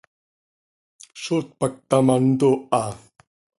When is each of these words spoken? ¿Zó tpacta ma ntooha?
¿Zó 1.23 1.35
tpacta 1.49 1.97
ma 2.05 2.15
ntooha? 2.27 2.83